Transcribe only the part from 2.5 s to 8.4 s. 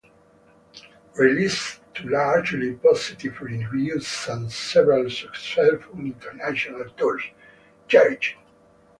positive reviews and several successful international tours, Charge!!